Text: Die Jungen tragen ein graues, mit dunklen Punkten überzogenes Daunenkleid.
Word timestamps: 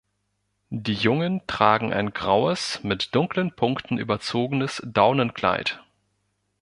Die 0.71 0.95
Jungen 0.95 1.45
tragen 1.45 1.93
ein 1.93 2.11
graues, 2.11 2.79
mit 2.83 3.13
dunklen 3.13 3.55
Punkten 3.55 3.99
überzogenes 3.99 4.81
Daunenkleid. 4.83 5.83